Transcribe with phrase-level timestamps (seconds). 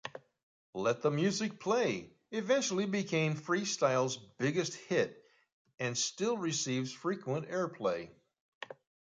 [0.73, 5.23] "Let the Music Play" eventually became freestyle's biggest hit,
[5.79, 8.09] and still receives frequent airplay.